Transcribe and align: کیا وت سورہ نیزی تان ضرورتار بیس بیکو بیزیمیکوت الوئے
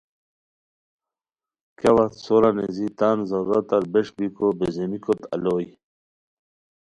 کیا 1.77 1.91
وت 1.95 2.13
سورہ 2.25 2.51
نیزی 2.57 2.87
تان 2.97 3.17
ضرورتار 3.29 3.83
بیس 3.91 4.07
بیکو 4.17 4.47
بیزیمیکوت 4.59 5.21
الوئے 5.33 5.67